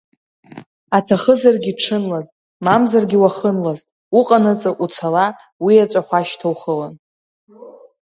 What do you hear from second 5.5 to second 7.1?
уиеҵәахәашьҭа ухылан…